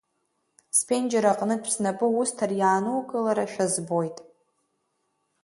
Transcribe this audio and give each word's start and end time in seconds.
Сԥенџьыр 0.77 1.25
аҟнытә 1.31 1.69
снапы 1.73 2.07
усҭар, 2.19 2.51
иаанукыларашәа 2.55 3.65
збоит. 3.73 4.17